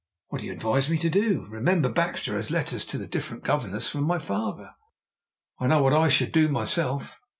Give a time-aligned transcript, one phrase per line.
[0.29, 1.45] "What do you advise me to do?
[1.51, 4.71] Remember, Baxter has letters to the different Governors from my father."
[5.59, 7.21] "I know what I should do myself!"